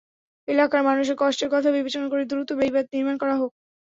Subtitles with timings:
[0.47, 3.51] এলাকার মানুষের কষ্টের কথা বিবেচনা করে দ্রুত বেড়িবাঁধ নির্মাণ করা হোক।